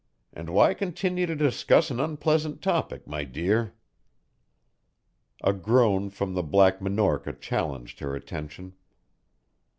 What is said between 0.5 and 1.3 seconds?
continue